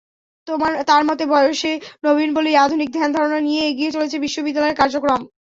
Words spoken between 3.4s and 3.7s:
নিয়ে